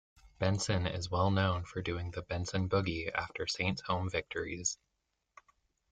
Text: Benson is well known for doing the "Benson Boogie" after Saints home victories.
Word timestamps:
Benson 0.39 0.87
is 0.87 1.11
well 1.11 1.29
known 1.29 1.63
for 1.63 1.83
doing 1.83 2.09
the 2.09 2.23
"Benson 2.23 2.67
Boogie" 2.67 3.13
after 3.13 3.45
Saints 3.45 3.83
home 3.83 4.09
victories. 4.09 4.79